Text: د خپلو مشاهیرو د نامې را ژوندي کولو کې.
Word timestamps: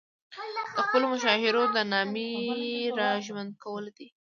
د 0.75 0.77
خپلو 0.85 1.05
مشاهیرو 1.13 1.63
د 1.75 1.77
نامې 1.91 2.31
را 2.99 3.09
ژوندي 3.25 3.57
کولو 3.63 3.89
کې. 3.97 4.07